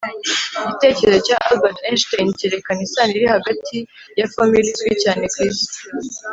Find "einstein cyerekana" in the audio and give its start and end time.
1.87-2.81